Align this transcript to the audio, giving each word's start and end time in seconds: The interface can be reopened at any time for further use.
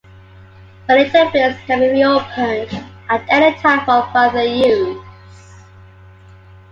The 0.87 0.93
interface 0.95 1.63
can 1.67 1.79
be 1.79 1.89
reopened 1.91 2.83
at 3.11 3.23
any 3.29 3.55
time 3.59 3.85
for 3.85 4.09
further 4.11 4.41
use. 4.43 4.97